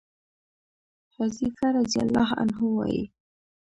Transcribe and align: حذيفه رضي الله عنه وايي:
حذيفه 1.19 1.67
رضي 1.79 1.99
الله 1.99 2.29
عنه 2.39 2.63
وايي: 2.63 3.13